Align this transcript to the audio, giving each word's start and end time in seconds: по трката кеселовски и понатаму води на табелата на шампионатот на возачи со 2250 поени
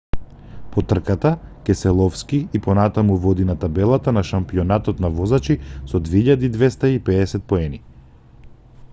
по 0.75 0.81
трката 0.91 1.31
кеселовски 1.65 2.39
и 2.53 2.61
понатаму 2.67 3.17
води 3.25 3.45
на 3.49 3.55
табелата 3.65 4.13
на 4.19 4.23
шампионатот 4.29 5.03
на 5.05 5.11
возачи 5.19 5.57
со 5.93 6.01
2250 6.09 7.45
поени 7.53 7.81